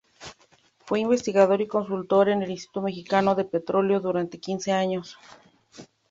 [0.79, 5.15] Fue investigador y consultor en el Instituto Mexicano del Petróleo durante quince años.